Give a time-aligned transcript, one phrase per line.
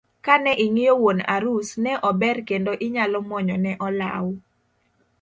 [0.25, 4.25] Kane ing'iyo wuon arus ne ober kendo inyalo muonyo ne olaw.